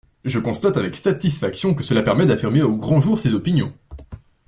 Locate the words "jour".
2.99-3.19